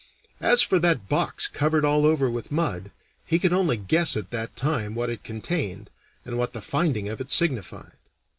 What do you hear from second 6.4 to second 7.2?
the finding